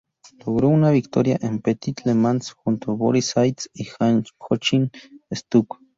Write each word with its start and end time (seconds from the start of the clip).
Logró 0.47 0.69
una 0.69 0.89
victoria 0.89 1.37
en 1.43 1.59
Petit 1.61 2.01
Le 2.05 2.15
Mans 2.15 2.53
junto 2.53 2.89
a 2.91 2.95
Boris 2.95 3.27
Said 3.35 3.57
y 3.75 3.85
Hans-Joachim 3.99 4.89
Stuck. 5.31 5.79